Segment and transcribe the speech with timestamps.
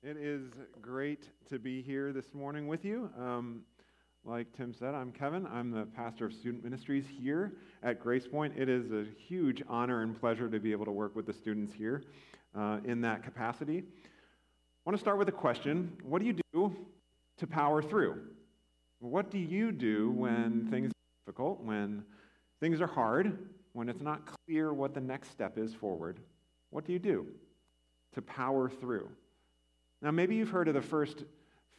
[0.00, 0.42] It is
[0.80, 3.10] great to be here this morning with you.
[3.18, 3.62] Um,
[4.24, 5.44] like Tim said, I'm Kevin.
[5.48, 8.54] I'm the pastor of student ministries here at Grace Point.
[8.56, 11.72] It is a huge honor and pleasure to be able to work with the students
[11.72, 12.04] here
[12.56, 13.78] uh, in that capacity.
[13.78, 13.82] I
[14.86, 16.76] want to start with a question What do you do
[17.38, 18.20] to power through?
[19.00, 22.04] What do you do when things are difficult, when
[22.60, 23.36] things are hard,
[23.72, 26.20] when it's not clear what the next step is forward?
[26.70, 27.26] What do you do
[28.14, 29.08] to power through?
[30.00, 31.24] Now, maybe you've heard of the first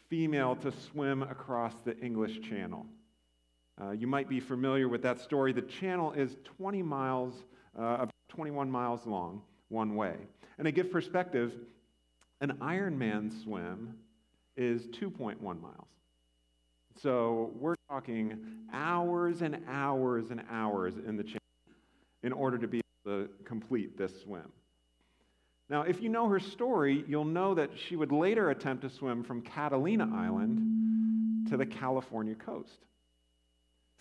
[0.09, 2.85] female to swim across the English Channel.
[3.81, 5.53] Uh, you might be familiar with that story.
[5.53, 7.45] The channel is 20 miles,
[7.77, 10.15] uh, about 21 miles long, one way.
[10.57, 11.53] And to give perspective,
[12.41, 13.95] an Ironman swim
[14.57, 15.87] is 2.1 miles.
[17.01, 18.37] So we're talking
[18.73, 21.39] hours and hours and hours in the channel
[22.23, 24.51] in order to be able to complete this swim.
[25.69, 29.23] Now, if you know her story, you'll know that she would later attempt to swim
[29.23, 32.85] from Catalina Island to the California coast.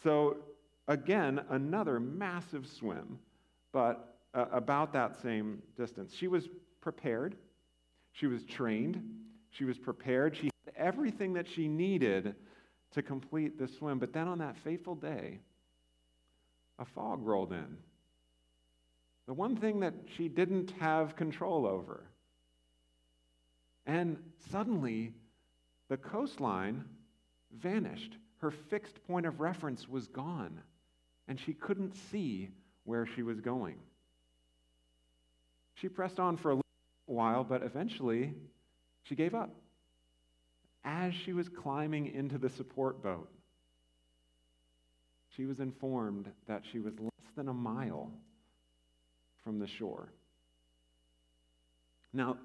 [0.02, 0.38] So,
[0.86, 3.18] again, another massive swim,
[3.72, 6.14] but uh, about that same distance.
[6.14, 6.48] She was
[6.80, 7.36] prepared,
[8.12, 9.02] she was trained,
[9.50, 12.34] she was prepared, she had everything that she needed
[12.92, 13.98] to complete the swim.
[13.98, 15.40] But then on that fateful day,
[16.78, 17.76] a fog rolled in
[19.28, 22.02] the one thing that she didn't have control over.
[23.86, 24.16] And
[24.50, 25.12] suddenly,
[25.90, 26.86] the coastline
[27.52, 28.16] vanished.
[28.38, 30.62] Her fixed point of reference was gone,
[31.28, 32.48] and she couldn't see
[32.84, 33.76] where she was going.
[35.74, 36.60] She pressed on for a
[37.04, 38.32] while, but eventually
[39.02, 39.54] she gave up.
[40.84, 43.28] As she was climbing into the support boat,
[45.36, 48.10] she was informed that she was less than a mile
[49.44, 50.12] from the shore.
[52.12, 52.36] Now,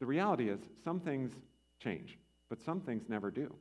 [0.00, 1.32] the reality is some things
[1.80, 2.18] change,
[2.48, 3.54] but some things never do.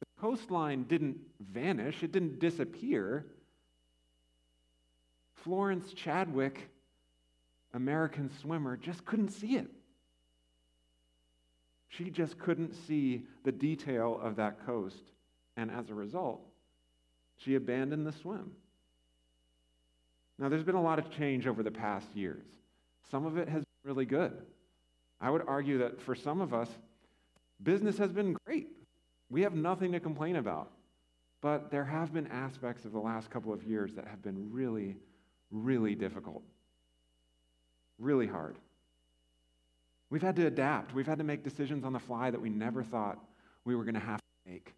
[0.00, 3.26] The coastline didn't vanish, it didn't disappear.
[5.34, 6.68] Florence Chadwick,
[7.74, 9.68] American swimmer, just couldn't see it.
[11.88, 15.10] She just couldn't see the detail of that coast,
[15.56, 16.40] and as a result,
[17.36, 18.52] she abandoned the swim.
[20.40, 22.42] Now, there's been a lot of change over the past years.
[23.10, 24.32] Some of it has been really good.
[25.20, 26.68] I would argue that for some of us,
[27.62, 28.68] business has been great.
[29.28, 30.70] We have nothing to complain about.
[31.42, 34.96] But there have been aspects of the last couple of years that have been really,
[35.50, 36.42] really difficult,
[37.98, 38.56] really hard.
[40.08, 40.94] We've had to adapt.
[40.94, 43.18] We've had to make decisions on the fly that we never thought
[43.66, 44.72] we were going to have to make.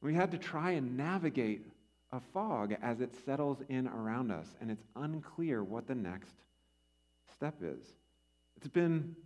[0.00, 1.64] We had to try and navigate
[2.12, 6.34] a fog as it settles in around us and it's unclear what the next
[7.34, 7.82] step is.
[8.56, 9.16] It's been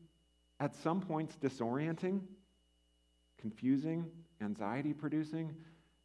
[0.60, 2.20] at some points disorienting,
[3.38, 4.06] confusing,
[4.41, 5.54] anxiety producing,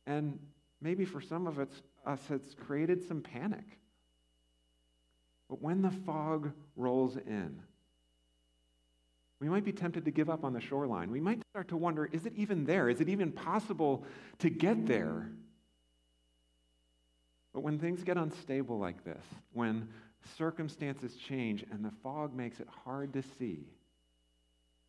[0.08, 0.40] and
[0.82, 1.70] maybe for some of us,
[2.30, 3.80] it's created some panic.
[5.50, 7.62] But when the fog rolls in,
[9.40, 11.12] we might be tempted to give up on the shoreline.
[11.12, 12.90] We might start to wonder is it even there?
[12.90, 14.06] Is it even possible
[14.40, 15.30] to get there?
[17.54, 19.24] But when things get unstable like this,
[19.54, 19.88] when
[20.38, 23.66] circumstances change and the fog makes it hard to see,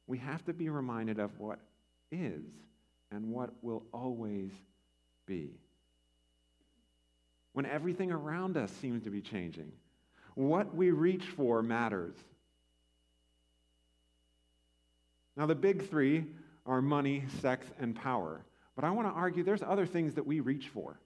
[0.06, 1.58] we have to be reminded of what
[2.10, 2.44] is
[3.10, 4.50] and what will always
[5.26, 5.50] be.
[7.52, 9.72] When everything around us seems to be changing,
[10.34, 12.14] what we reach for matters.
[15.36, 16.24] Now, the big three
[16.66, 18.44] are money, sex, and power.
[18.76, 20.98] But I want to argue there's other things that we reach for.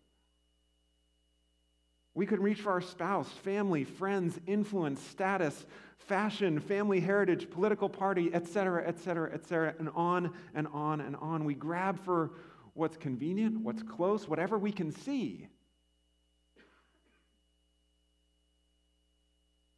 [2.17, 5.67] We can reach for our spouse, family, friends, influence, status,
[5.99, 11.45] fashion, family heritage, political party, etc., etc., etc., and on and on and on.
[11.45, 12.31] We grab for
[12.73, 15.47] what's convenient, what's close, whatever we can see.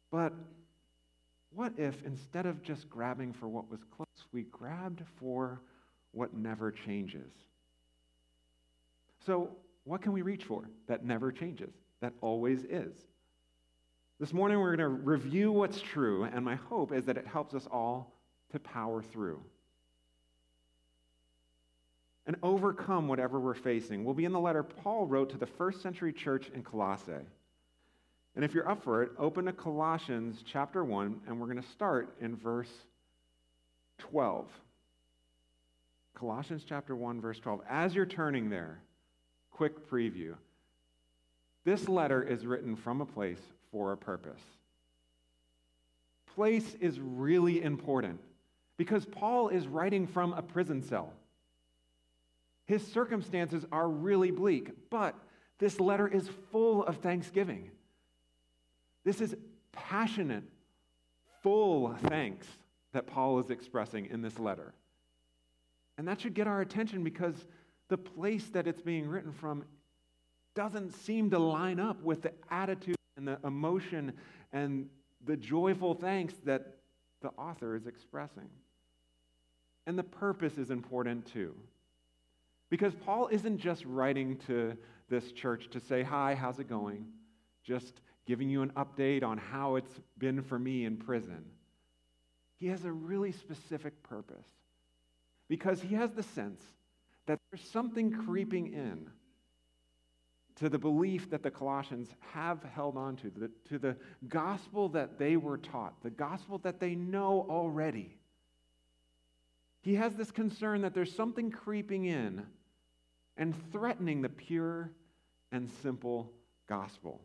[0.09, 0.31] But
[1.51, 5.61] what if instead of just grabbing for what was close, we grabbed for
[6.13, 7.33] what never changes?
[9.25, 11.73] So, what can we reach for that never changes?
[12.01, 12.95] That always is.
[14.19, 17.53] This morning, we're going to review what's true, and my hope is that it helps
[17.53, 18.13] us all
[18.51, 19.39] to power through
[22.29, 24.05] and overcome whatever we're facing.
[24.05, 27.25] We'll be in the letter Paul wrote to the first century church in Colossae.
[28.35, 31.69] And if you're up for it, open to Colossians chapter 1, and we're going to
[31.69, 32.69] start in verse
[33.97, 34.45] 12.
[36.13, 37.61] Colossians chapter 1, verse 12.
[37.67, 38.79] As you're turning there,
[39.49, 40.35] quick preview.
[41.65, 43.41] This letter is written from a place
[43.71, 44.41] for a purpose.
[46.35, 48.19] place is really important
[48.77, 51.11] because Paul is writing from a prison cell.
[52.65, 55.15] His circumstances are really bleak, but
[55.57, 57.71] this letter is full of thanksgiving.
[59.03, 59.35] This is
[59.73, 60.43] passionate,
[61.43, 62.47] full thanks
[62.93, 64.73] that Paul is expressing in this letter.
[65.97, 67.35] And that should get our attention because
[67.89, 69.65] the place that it's being written from
[70.55, 74.13] doesn't seem to line up with the attitude and the emotion
[74.51, 74.89] and
[75.25, 76.77] the joyful thanks that
[77.21, 78.49] the author is expressing.
[79.85, 81.55] And the purpose is important too.
[82.69, 84.77] Because Paul isn't just writing to
[85.09, 87.05] this church to say, Hi, how's it going?
[87.63, 91.43] Just giving you an update on how it's been for me in prison.
[92.57, 94.45] He has a really specific purpose
[95.47, 96.61] because he has the sense
[97.25, 99.09] that there's something creeping in
[100.59, 103.95] to the belief that the Colossians have held on to, the, to the
[104.27, 108.17] gospel that they were taught, the gospel that they know already.
[109.81, 112.45] He has this concern that there's something creeping in
[113.37, 114.91] and threatening the pure
[115.53, 116.33] and simple
[116.67, 117.21] gospel.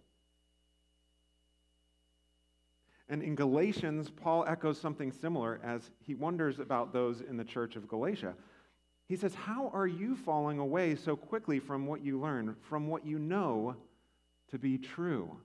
[3.09, 7.75] And in Galatians, Paul echoes something similar as he wonders about those in the church
[7.75, 8.35] of Galatia.
[9.09, 13.07] He says, How are you falling away so quickly from what you learn, from what
[13.07, 13.77] you know
[14.51, 15.37] to be true?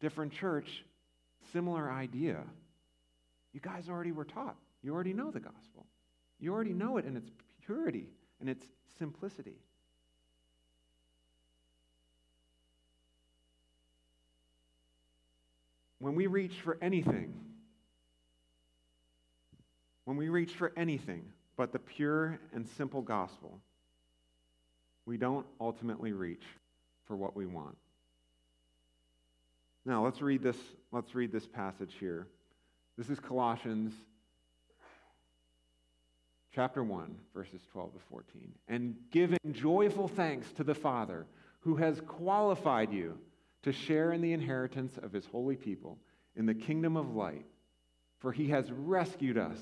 [0.00, 0.84] Different church,
[1.52, 2.42] similar idea.
[3.52, 4.56] You guys already were taught.
[4.82, 5.86] You already know the gospel.
[6.40, 7.30] You already know it in its
[7.64, 8.08] purity
[8.40, 8.66] and its
[8.98, 9.56] simplicity.
[16.00, 17.32] When we reach for anything,
[20.04, 21.24] when we reach for anything
[21.56, 23.60] but the pure and simple gospel,
[25.06, 26.44] we don't ultimately reach
[27.06, 27.76] for what we want.
[29.86, 30.56] Now, let's read this,
[30.92, 32.26] let's read this passage here.
[32.96, 33.92] This is Colossians
[36.54, 38.52] chapter 1, verses 12 to 14.
[38.68, 41.26] And giving joyful thanks to the Father
[41.60, 43.18] who has qualified you
[43.62, 45.98] to share in the inheritance of his holy people
[46.36, 47.46] in the kingdom of light.
[48.20, 49.58] For he has rescued us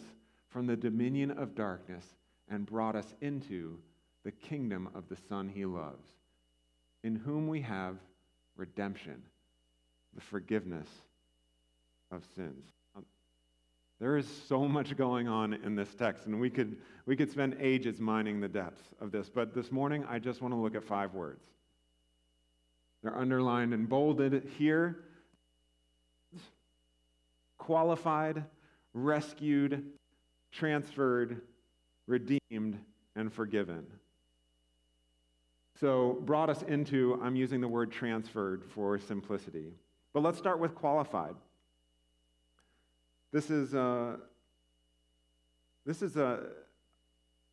[0.52, 2.04] from the dominion of darkness
[2.48, 3.78] and brought us into
[4.24, 6.06] the kingdom of the Son he loves,
[7.02, 7.96] in whom we have
[8.56, 9.22] redemption,
[10.14, 10.88] the forgiveness
[12.10, 12.70] of sins.
[12.94, 13.04] Um,
[13.98, 16.76] there is so much going on in this text, and we could,
[17.06, 20.52] we could spend ages mining the depths of this, but this morning I just want
[20.52, 21.44] to look at five words
[23.02, 24.98] they're underlined and bolded here
[27.62, 28.44] qualified,
[28.92, 29.84] rescued,
[30.52, 31.40] transferred,
[32.06, 32.78] redeemed,
[33.16, 33.86] and forgiven.
[35.80, 39.72] So, brought us into, I'm using the word transferred for simplicity.
[40.12, 41.34] But let's start with qualified.
[43.32, 44.16] This is, uh,
[45.86, 46.44] this is uh,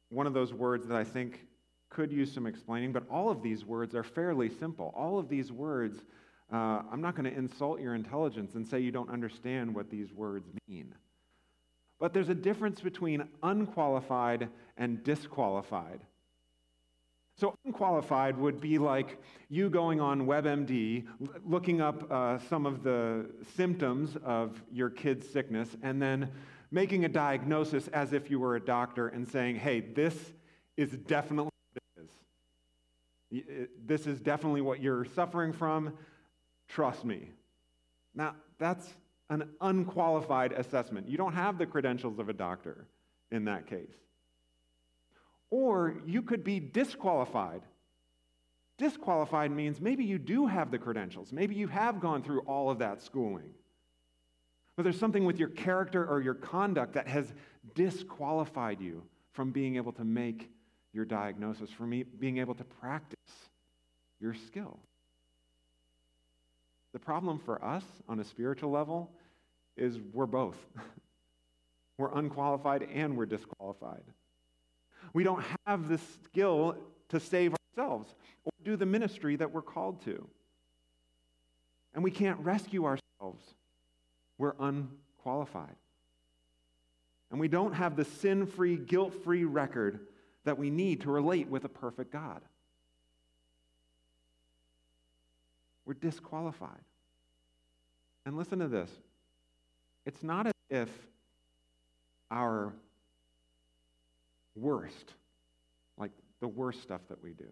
[0.09, 1.47] one of those words that I think
[1.89, 4.93] could use some explaining, but all of these words are fairly simple.
[4.95, 5.99] All of these words,
[6.51, 10.13] uh, I'm not going to insult your intelligence and say you don't understand what these
[10.13, 10.93] words mean.
[11.99, 16.01] But there's a difference between unqualified and disqualified.
[17.35, 21.05] So, unqualified would be like you going on WebMD,
[21.45, 26.31] looking up uh, some of the symptoms of your kid's sickness, and then
[26.71, 30.15] making a diagnosis as if you were a doctor and saying, hey, this
[30.75, 31.49] is definitely
[33.85, 35.93] this is definitely what you're suffering from.
[36.67, 37.29] Trust me.
[38.15, 38.87] Now, that's
[39.29, 41.07] an unqualified assessment.
[41.07, 42.87] You don't have the credentials of a doctor
[43.31, 43.93] in that case.
[45.51, 47.61] Or you could be disqualified.
[48.77, 51.31] Disqualified means maybe you do have the credentials.
[51.31, 53.51] Maybe you have gone through all of that schooling.
[54.75, 57.33] But there's something with your character or your conduct that has
[57.75, 60.49] disqualified you from being able to make
[60.93, 63.17] your diagnosis, from being able to practice
[64.19, 64.79] your skill.
[66.93, 69.11] The problem for us on a spiritual level
[69.79, 70.57] is we're both.
[71.97, 74.03] we're unqualified and we're disqualified.
[75.13, 76.77] We don't have the skill
[77.09, 80.27] to save ourselves or do the ministry that we're called to.
[81.93, 83.43] And we can't rescue ourselves.
[84.37, 85.75] We're unqualified.
[87.31, 89.99] And we don't have the sin free, guilt free record
[90.45, 92.41] that we need to relate with a perfect God.
[95.85, 96.81] We're disqualified.
[98.25, 98.89] And listen to this
[100.09, 100.89] it's not as if
[102.31, 102.73] our
[104.55, 105.13] worst,
[105.99, 107.45] like the worst stuff that we do,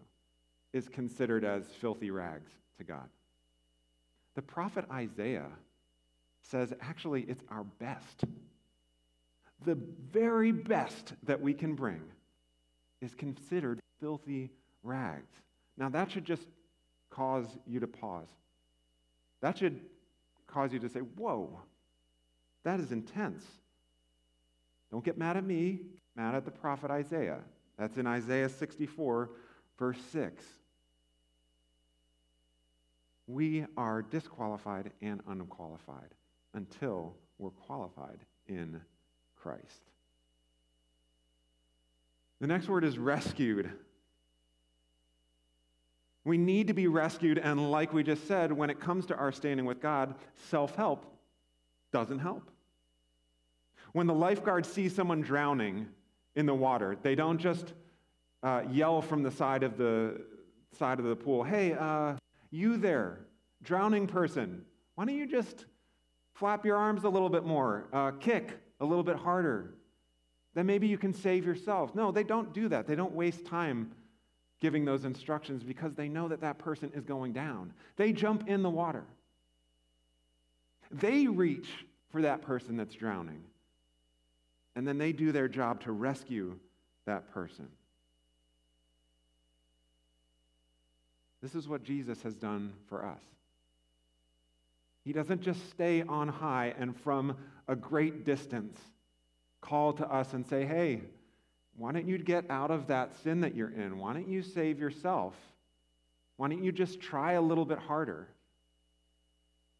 [0.72, 3.08] is considered as filthy rags to God.
[4.34, 5.52] The prophet Isaiah
[6.42, 8.24] says actually it's our best.
[9.64, 9.78] The
[10.10, 12.02] very best that we can bring
[13.00, 14.50] is considered filthy
[14.82, 15.30] rags.
[15.76, 16.48] Now, that should just
[17.08, 18.30] cause you to pause.
[19.42, 19.80] That should
[20.48, 21.60] cause you to say, Whoa,
[22.64, 23.44] that is intense.
[24.90, 25.80] Don't get mad at me,
[26.16, 27.40] mad at the prophet Isaiah.
[27.78, 29.30] That's in Isaiah 64,
[29.78, 30.44] verse 6.
[33.26, 36.14] We are disqualified and unqualified
[36.54, 38.80] until we're qualified in
[39.36, 39.90] Christ.
[42.40, 43.70] The next word is rescued.
[46.24, 49.32] We need to be rescued, and like we just said, when it comes to our
[49.32, 50.14] standing with God,
[50.48, 51.17] self help
[51.92, 52.50] doesn't help.
[53.92, 55.88] When the lifeguard sees someone drowning
[56.34, 57.72] in the water, they don't just
[58.42, 60.20] uh, yell from the side of the
[60.72, 62.16] side of the pool, "Hey, uh,
[62.50, 63.20] you there,
[63.62, 64.64] drowning person,
[64.94, 65.64] why don't you just
[66.34, 69.74] flap your arms a little bit more, uh, kick a little bit harder?
[70.54, 72.86] Then maybe you can save yourself." No, they don't do that.
[72.86, 73.90] They don't waste time
[74.60, 77.72] giving those instructions because they know that that person is going down.
[77.96, 79.04] They jump in the water.
[80.90, 81.68] They reach
[82.10, 83.42] for that person that's drowning
[84.78, 86.56] and then they do their job to rescue
[87.04, 87.68] that person.
[91.42, 93.22] This is what Jesus has done for us.
[95.04, 98.78] He doesn't just stay on high and from a great distance
[99.60, 101.00] call to us and say, hey,
[101.76, 103.98] why don't you get out of that sin that you're in?
[103.98, 105.34] Why don't you save yourself?
[106.36, 108.28] Why don't you just try a little bit harder?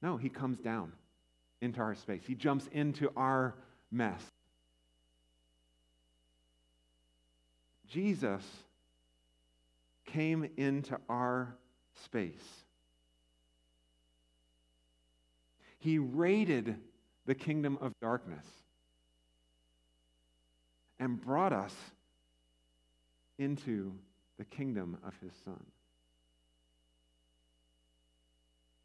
[0.03, 0.93] No, he comes down
[1.61, 2.23] into our space.
[2.27, 3.55] He jumps into our
[3.91, 4.23] mess.
[7.89, 8.43] Jesus
[10.07, 11.57] came into our
[12.05, 12.65] space.
[15.79, 16.77] He raided
[17.27, 18.45] the kingdom of darkness
[20.99, 21.75] and brought us
[23.39, 23.93] into
[24.39, 25.65] the kingdom of his Son.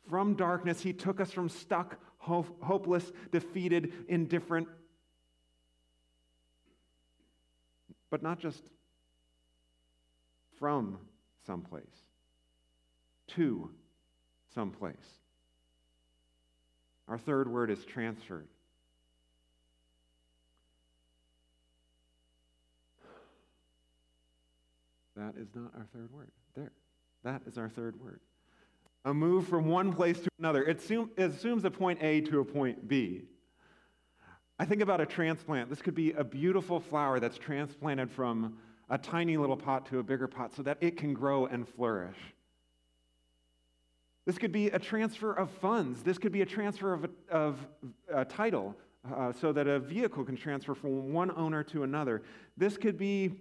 [0.09, 4.67] From darkness, he took us from stuck, hopeless, defeated, indifferent,
[8.09, 8.63] but not just
[10.59, 10.97] from
[11.45, 11.83] someplace
[13.27, 13.69] to
[14.53, 14.95] someplace.
[17.07, 18.47] Our third word is transferred.
[25.15, 26.31] That is not our third word.
[26.55, 26.71] There.
[27.23, 28.19] That is our third word.
[29.05, 30.63] A move from one place to another.
[30.63, 33.23] It, assume, it assumes a point A to a point B.
[34.57, 35.69] I think about a transplant.
[35.69, 38.57] This could be a beautiful flower that's transplanted from
[38.89, 42.17] a tiny little pot to a bigger pot so that it can grow and flourish.
[44.25, 46.01] This could be a transfer of funds.
[46.01, 47.67] This could be a transfer of a, of
[48.13, 48.75] a title
[49.13, 52.21] uh, so that a vehicle can transfer from one owner to another.
[52.55, 53.33] This could be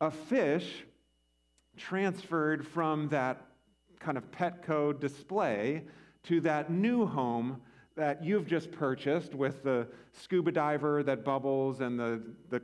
[0.00, 0.84] a fish
[1.76, 3.44] transferred from that
[4.00, 5.82] kind of Petco display
[6.24, 7.60] to that new home
[7.96, 12.20] that you've just purchased with the scuba diver that bubbles and the,
[12.50, 12.60] the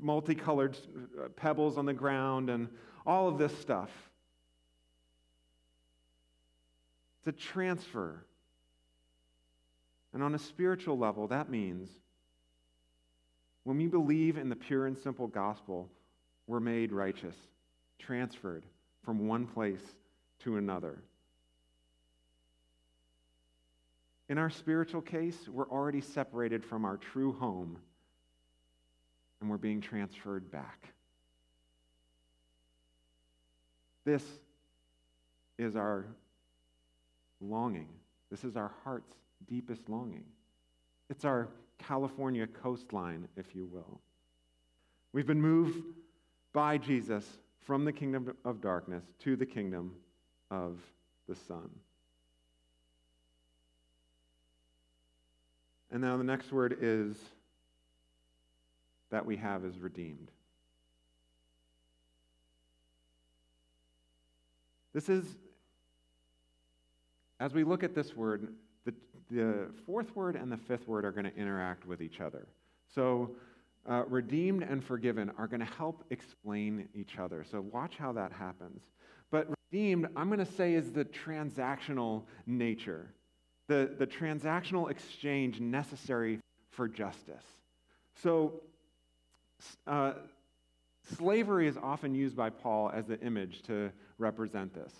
[0.00, 0.76] multicolored
[1.22, 2.68] uh, pebbles on the ground and
[3.06, 3.90] all of this stuff.
[7.18, 8.24] It's a transfer.
[10.12, 11.90] And on a spiritual level, that means
[13.64, 15.88] when we believe in the pure and simple gospel,
[16.46, 17.36] we're made righteous,
[17.98, 18.64] transferred
[19.04, 19.82] from one place
[20.40, 21.02] to another.
[24.28, 27.78] In our spiritual case, we're already separated from our true home
[29.40, 30.88] and we're being transferred back.
[34.04, 34.22] This
[35.58, 36.06] is our
[37.40, 37.88] longing.
[38.30, 39.16] This is our heart's
[39.48, 40.24] deepest longing.
[41.08, 44.00] It's our California coastline, if you will.
[45.12, 45.82] We've been moved
[46.52, 47.24] by Jesus
[47.60, 49.92] from the kingdom of darkness to the kingdom
[50.50, 50.78] of
[51.28, 51.70] the Son.
[55.92, 57.16] And now the next word is
[59.10, 60.30] that we have is redeemed.
[64.92, 65.24] This is,
[67.38, 68.54] as we look at this word,
[68.84, 68.94] the,
[69.30, 72.46] the fourth word and the fifth word are going to interact with each other.
[72.92, 73.30] So,
[73.88, 77.44] uh, redeemed and forgiven are going to help explain each other.
[77.50, 78.82] So, watch how that happens.
[79.30, 83.12] But redeemed, I'm going to say, is the transactional nature,
[83.68, 87.44] the, the transactional exchange necessary for justice.
[88.22, 88.62] So,
[89.86, 90.12] uh,
[91.16, 94.92] slavery is often used by Paul as the image to represent this.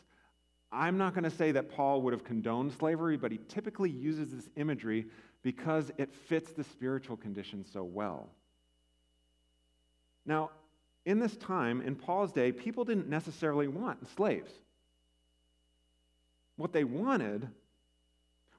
[0.73, 4.31] I'm not going to say that Paul would have condoned slavery, but he typically uses
[4.31, 5.07] this imagery
[5.43, 8.29] because it fits the spiritual condition so well.
[10.27, 10.51] Now,
[11.07, 14.53] in this time, in Paul's day, people didn't necessarily want slaves.
[16.57, 17.49] What they wanted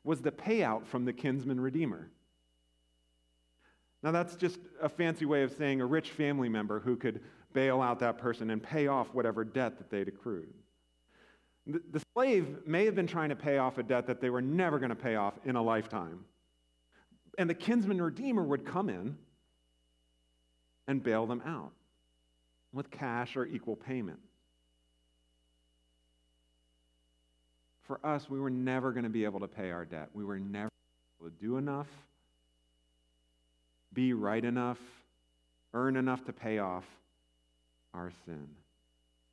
[0.04, 2.10] was the payout from the kinsman redeemer.
[4.02, 7.22] Now, that's just a fancy way of saying a rich family member who could
[7.54, 10.52] bail out that person and pay off whatever debt that they'd accrued.
[11.68, 14.80] The, slave may have been trying to pay off a debt that they were never
[14.80, 16.26] going to pay off in a lifetime.
[17.38, 19.16] And the kinsman redeemer would come in
[20.88, 21.72] and bail them out
[22.74, 24.20] with cash or equal payment.
[27.84, 30.10] For us, we were never going to be able to pay our debt.
[30.14, 30.70] We were never
[31.20, 31.88] able to do enough
[33.94, 34.80] be right enough,
[35.74, 36.86] earn enough to pay off
[37.94, 38.48] our sin.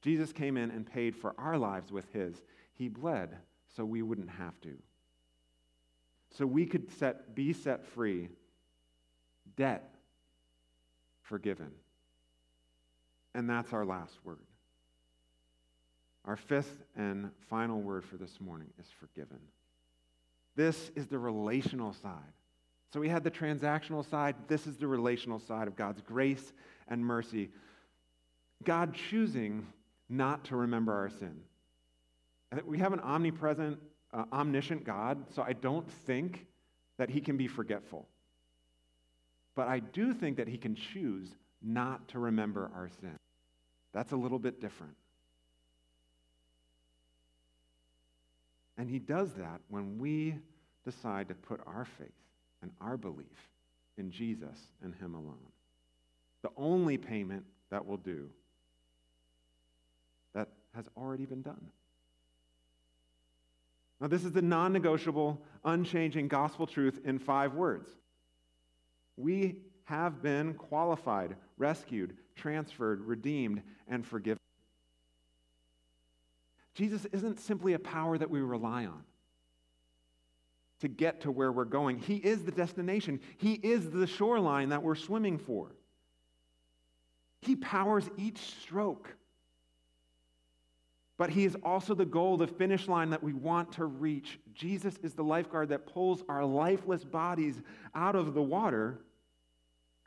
[0.03, 2.43] Jesus came in and paid for our lives with his.
[2.75, 3.37] He bled
[3.77, 4.75] so we wouldn't have to.
[6.37, 8.29] So we could set, be set free,
[9.57, 9.95] debt
[11.23, 11.71] forgiven.
[13.39, 14.39] And that's our last word.
[16.25, 19.39] Our fifth and final word for this morning is forgiven.
[20.57, 22.33] This is the relational side
[22.93, 24.35] so we had the transactional side.
[24.47, 26.53] This is the relational side of God's grace
[26.89, 27.51] and mercy.
[28.65, 29.67] God choosing
[30.09, 31.37] not to remember our sin.
[32.65, 33.79] We have an omnipresent,
[34.15, 36.47] uh, omniscient God, so I don't think
[36.97, 38.09] that he can be forgetful.
[39.55, 41.29] But I do think that he can choose
[41.61, 43.17] not to remember our sin.
[43.99, 44.95] That's a little bit different.
[48.77, 50.37] And he does that when we
[50.85, 52.07] decide to put our faith
[52.63, 53.27] and our belief
[53.97, 55.51] in Jesus and Him alone.
[56.43, 58.31] The only payment that will do
[60.33, 61.67] that has already been done.
[64.01, 67.89] Now, this is the non negotiable, unchanging gospel truth in five words.
[69.17, 69.57] We
[69.89, 74.39] have been qualified, rescued, transferred, redeemed, and forgiven.
[76.75, 79.03] Jesus isn't simply a power that we rely on
[80.81, 81.99] to get to where we're going.
[81.99, 85.73] He is the destination, He is the shoreline that we're swimming for.
[87.41, 89.15] He powers each stroke.
[91.17, 94.39] But He is also the goal, the finish line that we want to reach.
[94.53, 97.63] Jesus is the lifeguard that pulls our lifeless bodies
[97.95, 99.01] out of the water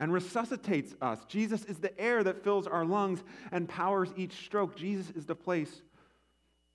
[0.02, 1.24] and resuscitates us.
[1.28, 4.74] Jesus is the air that fills our lungs and powers each stroke.
[4.74, 5.80] Jesus is the place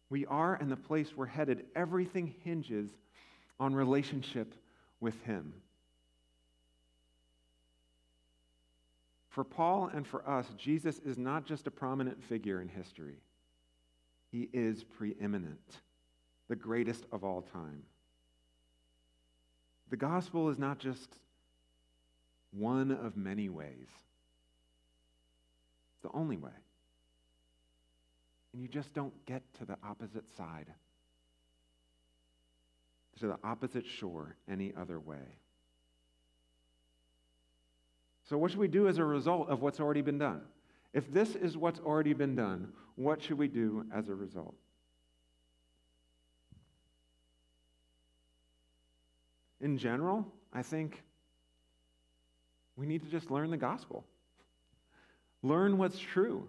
[0.09, 1.65] we are and the place we're headed.
[1.75, 2.89] Everything hinges
[3.59, 4.55] on relationship
[5.01, 5.53] with Him.
[9.27, 13.17] For Paul and for us, Jesus is not just a prominent figure in history,
[14.31, 15.81] He is preeminent,
[16.47, 17.83] the greatest of all time.
[19.89, 21.09] The gospel is not just
[22.51, 23.89] one of many ways,
[26.01, 26.51] the only way.
[28.53, 30.67] And you just don't get to the opposite side
[33.19, 35.39] to the opposite shore any other way.
[38.23, 40.41] So, what should we do as a result of what's already been done?
[40.93, 44.55] If this is what's already been done, what should we do as a result?
[49.61, 51.03] In general, I think
[52.77, 54.05] we need to just learn the gospel.
[55.43, 56.47] Learn what's true.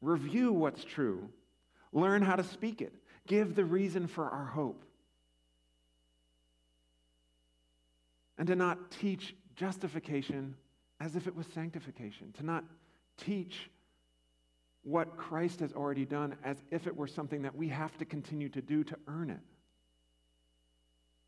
[0.00, 1.28] Review what's true.
[1.92, 2.92] Learn how to speak it
[3.26, 4.84] give the reason for our hope.
[8.36, 10.54] And to not teach justification
[11.00, 12.64] as if it was sanctification, to not
[13.16, 13.70] teach
[14.82, 18.48] what Christ has already done as if it were something that we have to continue
[18.50, 19.40] to do to earn it.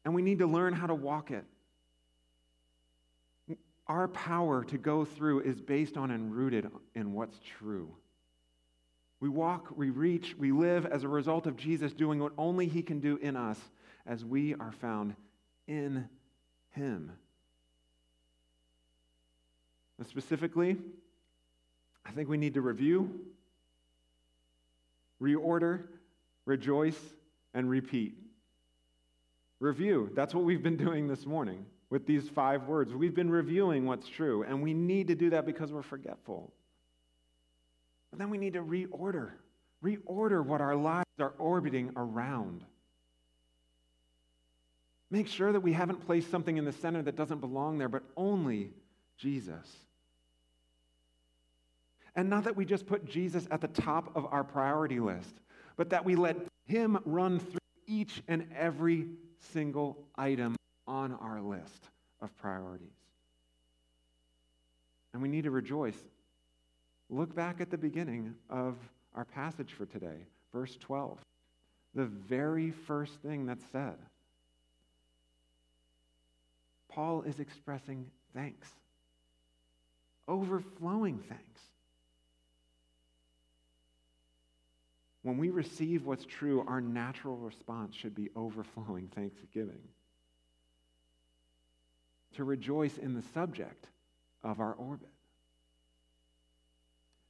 [0.04, 1.44] And we need to learn how to walk it.
[3.88, 7.88] Our power to go through is based on and rooted in what's true.
[9.20, 12.82] We walk, we reach, we live as a result of Jesus doing what only He
[12.82, 13.58] can do in us
[14.06, 15.14] as we are found
[15.66, 16.08] in
[16.72, 17.12] Him.
[19.98, 20.76] And specifically,
[22.04, 23.20] I think we need to review,
[25.22, 25.84] reorder,
[26.44, 26.98] rejoice,
[27.54, 28.14] and repeat.
[29.60, 30.10] Review.
[30.14, 32.92] That's what we've been doing this morning with these five words.
[32.92, 36.52] We've been reviewing what's true, and we need to do that because we're forgetful.
[38.10, 39.32] But then we need to reorder,
[39.84, 42.64] reorder what our lives are orbiting around.
[45.10, 48.02] Make sure that we haven't placed something in the center that doesn't belong there, but
[48.16, 48.72] only
[49.16, 49.66] Jesus.
[52.16, 55.34] And not that we just put Jesus at the top of our priority list,
[55.76, 59.06] but that we let Him run through each and every
[59.52, 61.88] single item on our list
[62.20, 62.88] of priorities.
[65.12, 65.96] And we need to rejoice.
[67.08, 68.76] Look back at the beginning of
[69.14, 71.18] our passage for today, verse 12.
[71.94, 73.96] The very first thing that's said.
[76.88, 78.68] Paul is expressing thanks,
[80.28, 81.60] overflowing thanks.
[85.26, 89.80] When we receive what's true, our natural response should be overflowing thanksgiving.
[92.36, 93.88] To rejoice in the subject
[94.44, 95.08] of our orbit.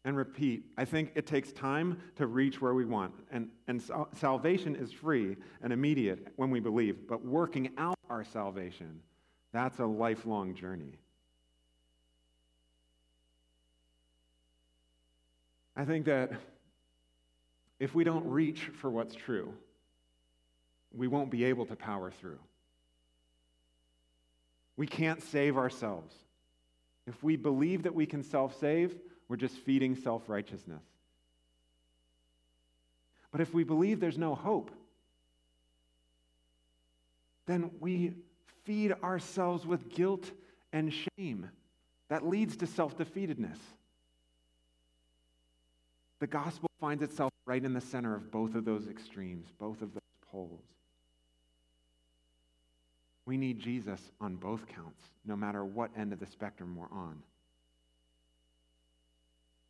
[0.04, 3.14] And repeat, I think it takes time to reach where we want.
[3.30, 3.82] And, and
[4.12, 9.00] salvation is free and immediate when we believe, but working out our salvation,
[9.54, 10.98] that's a lifelong journey.
[15.74, 16.32] I think that
[17.78, 19.52] if we don't reach for what's true,
[20.94, 22.38] we won't be able to power through.
[24.76, 26.14] We can't save ourselves.
[27.06, 28.96] If we believe that we can self save,
[29.28, 30.82] we're just feeding self righteousness.
[33.30, 34.70] But if we believe there's no hope,
[37.46, 38.14] then we
[38.64, 40.30] feed ourselves with guilt
[40.72, 41.48] and shame.
[42.08, 43.58] That leads to self defeatedness.
[46.20, 49.92] The gospel finds itself right in the center of both of those extremes, both of
[49.92, 50.62] those poles.
[53.24, 57.22] We need Jesus on both counts, no matter what end of the spectrum we're on.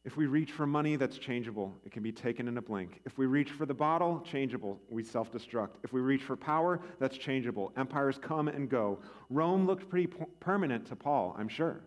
[0.05, 1.75] If we reach for money, that's changeable.
[1.85, 3.01] It can be taken in a blink.
[3.05, 4.79] If we reach for the bottle, changeable.
[4.89, 5.71] We self destruct.
[5.83, 7.73] If we reach for power, that's changeable.
[7.77, 9.01] Empires come and go.
[9.31, 10.07] Rome looked pretty
[10.39, 11.81] permanent to Paul, I'm sure,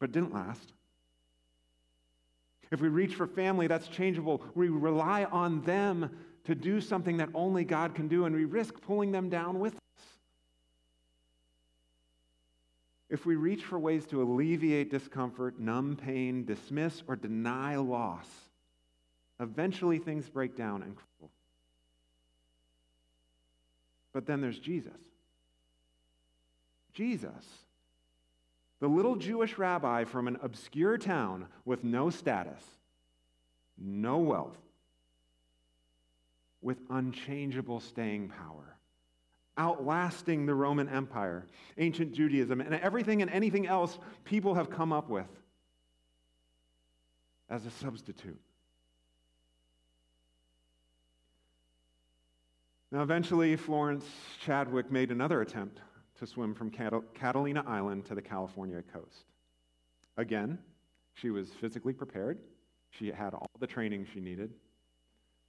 [0.00, 0.72] but didn't last.
[2.70, 4.42] If we reach for family, that's changeable.
[4.54, 6.10] We rely on them
[6.44, 9.74] to do something that only God can do, and we risk pulling them down with
[9.74, 9.80] us.
[13.10, 18.26] If we reach for ways to alleviate discomfort, numb pain, dismiss or deny loss,
[19.40, 21.32] eventually things break down and crumble.
[24.12, 24.92] But then there's Jesus.
[26.92, 27.44] Jesus
[28.80, 32.62] the little Jewish rabbi from an obscure town with no status,
[33.76, 34.58] no wealth,
[36.60, 38.76] with unchangeable staying power,
[39.56, 45.08] outlasting the Roman Empire, ancient Judaism, and everything and anything else people have come up
[45.08, 45.28] with
[47.50, 48.40] as a substitute.
[52.90, 54.06] Now, eventually, Florence
[54.40, 55.80] Chadwick made another attempt
[56.18, 59.24] to swim from Catalina Island to the California coast.
[60.16, 60.58] Again,
[61.14, 62.38] she was physically prepared.
[62.90, 64.52] She had all the training she needed.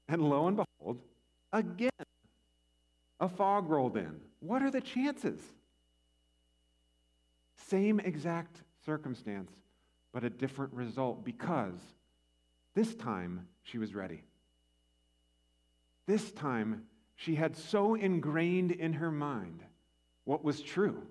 [0.08, 1.00] And lo and behold,
[1.52, 1.90] again,
[3.20, 4.20] a fog rolled in.
[4.40, 5.42] What are the chances?
[7.68, 9.52] Same exact circumstance,
[10.14, 11.80] but a different result because
[12.76, 14.24] this time she was ready.
[16.08, 16.84] This time
[17.16, 19.64] she had so ingrained in her mind
[20.30, 21.02] what was true.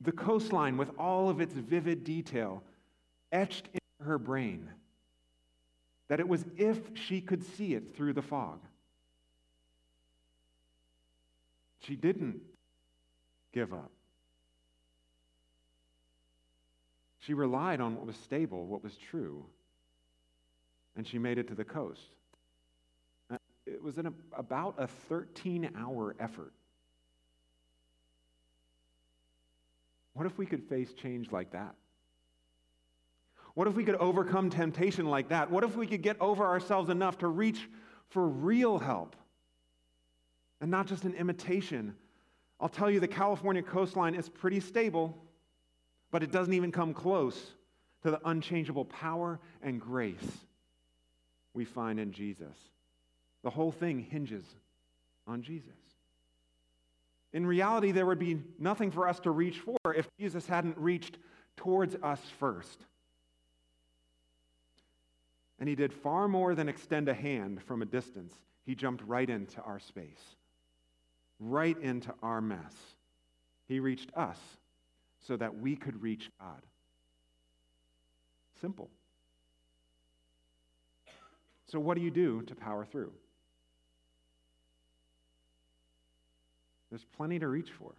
[0.00, 2.62] The coastline, with all of its vivid detail,
[3.30, 4.70] etched into her brain
[6.08, 8.60] that it was if she could see it through the fog.
[11.80, 12.40] She didn't
[13.52, 13.90] give up.
[17.20, 19.44] She relied on what was stable, what was true,
[20.96, 22.08] and she made it to the coast.
[23.66, 26.54] It was an, about a 13 hour effort.
[30.14, 31.74] What if we could face change like that?
[33.54, 35.50] What if we could overcome temptation like that?
[35.50, 37.68] What if we could get over ourselves enough to reach
[38.08, 39.14] for real help
[40.60, 41.94] and not just an imitation?
[42.60, 45.18] I'll tell you, the California coastline is pretty stable,
[46.10, 47.52] but it doesn't even come close
[48.02, 50.46] to the unchangeable power and grace
[51.54, 52.56] we find in Jesus.
[53.42, 54.44] The whole thing hinges
[55.26, 55.70] on Jesus.
[57.32, 61.18] In reality, there would be nothing for us to reach for if Jesus hadn't reached
[61.56, 62.84] towards us first.
[65.58, 68.34] And he did far more than extend a hand from a distance.
[68.66, 70.36] He jumped right into our space,
[71.38, 72.74] right into our mess.
[73.66, 74.38] He reached us
[75.26, 76.60] so that we could reach God.
[78.60, 78.90] Simple.
[81.70, 83.12] So, what do you do to power through?
[86.92, 87.94] There's plenty to reach for.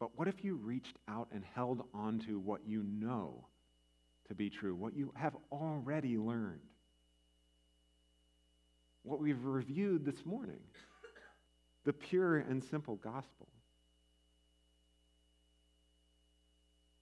[0.00, 3.44] But what if you reached out and held on to what you know
[4.28, 6.62] to be true, what you have already learned,
[9.02, 10.60] what we've reviewed this morning,
[11.84, 13.48] the pure and simple gospel.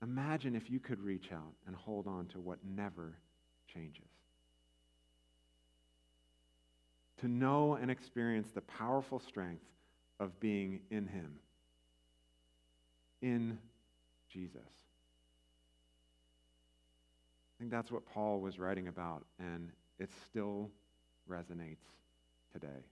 [0.03, 3.16] Imagine if you could reach out and hold on to what never
[3.73, 4.19] changes.
[7.20, 9.64] To know and experience the powerful strength
[10.18, 11.35] of being in Him,
[13.20, 13.59] in
[14.30, 14.61] Jesus.
[17.56, 20.70] I think that's what Paul was writing about, and it still
[21.28, 21.85] resonates
[22.54, 22.87] today.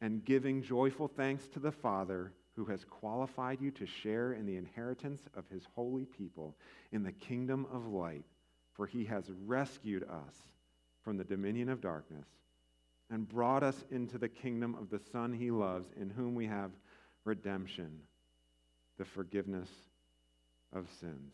[0.00, 4.56] And giving joyful thanks to the Father who has qualified you to share in the
[4.56, 6.56] inheritance of his holy people
[6.90, 8.24] in the kingdom of light,
[8.72, 10.34] for he has rescued us
[11.08, 12.26] from the dominion of darkness
[13.10, 16.70] and brought us into the kingdom of the Son he loves, in whom we have
[17.24, 17.88] redemption,
[18.98, 19.70] the forgiveness
[20.70, 21.32] of sins.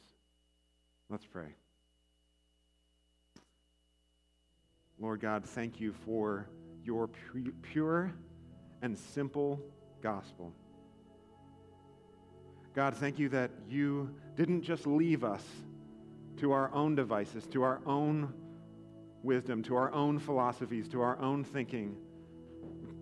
[1.11, 1.57] Let's pray.
[5.01, 6.47] Lord God, thank you for
[6.85, 7.09] your
[7.63, 8.15] pure
[8.81, 9.61] and simple
[10.01, 10.53] gospel.
[12.77, 15.43] God, thank you that you didn't just leave us
[16.37, 18.33] to our own devices, to our own
[19.25, 21.97] wisdom, to our own philosophies, to our own thinking,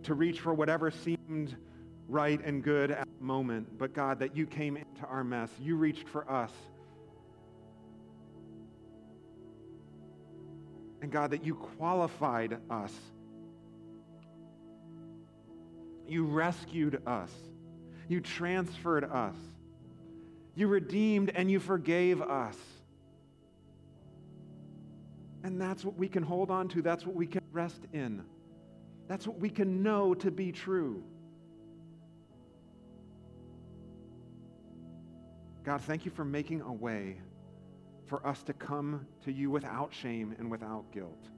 [0.05, 1.57] to reach for whatever seemed
[2.09, 5.51] right and good at the moment, but God, that you came into our mess.
[5.61, 6.51] You reached for us.
[11.01, 12.93] And God, that you qualified us.
[16.07, 17.31] You rescued us.
[18.09, 19.35] You transferred us.
[20.55, 22.57] You redeemed and you forgave us.
[25.45, 26.83] And that's what we can hold on to.
[26.83, 28.25] That's what we can rest in.
[29.09, 31.03] That's what we can know to be true.
[35.65, 37.19] God, thank you for making a way
[38.07, 41.29] for us to come to you without shame and without guilt.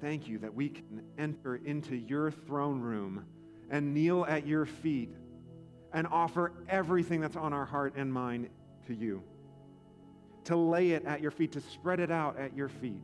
[0.00, 3.24] Thank you that we can enter into your throne room
[3.70, 5.10] and kneel at your feet
[5.92, 8.50] and offer everything that's on our heart and mind
[8.86, 9.22] to you.
[10.44, 13.02] To lay it at your feet, to spread it out at your feet.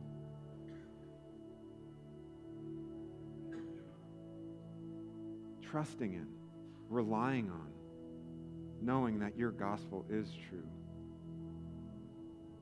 [5.71, 6.27] Trusting in,
[6.89, 7.71] relying on,
[8.81, 10.67] knowing that your gospel is true,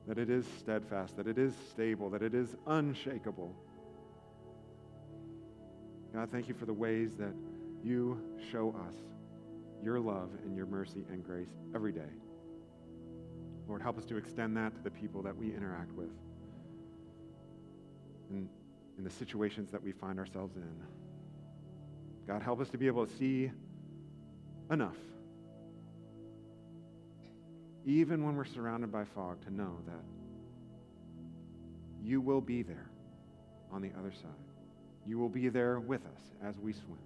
[0.06, 3.54] that it is steadfast, that it is stable, that it is unshakable.
[6.14, 7.34] God, thank you for the ways that
[7.84, 8.94] you show us
[9.82, 12.10] your love and your mercy and grace every day.
[13.70, 16.10] Lord, help us to extend that to the people that we interact with
[18.28, 18.48] and
[18.98, 20.74] in the situations that we find ourselves in.
[22.26, 23.52] God, help us to be able to see
[24.72, 24.96] enough,
[27.86, 30.02] even when we're surrounded by fog, to know that
[32.02, 32.90] you will be there
[33.70, 34.30] on the other side.
[35.06, 36.98] You will be there with us as we swim.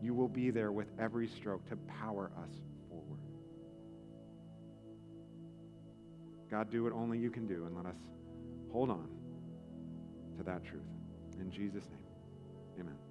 [0.00, 2.54] You will be there with every stroke to power us
[6.50, 7.96] God, do what only you can do and let us
[8.72, 9.08] hold on
[10.36, 10.82] to that truth.
[11.38, 13.09] In Jesus' name, amen.